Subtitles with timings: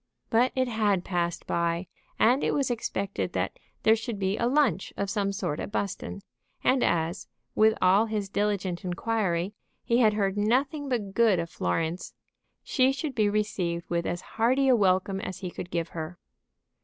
[0.31, 1.85] But it had passed by,
[2.17, 6.21] and it was expected that there should be a lunch of some sort at Buston;
[6.63, 9.53] and as, with all his diligent inquiry,
[9.83, 12.15] he had heard nothing but good of Florence,
[12.63, 16.17] she should be received with as hearty a welcome as he could give her.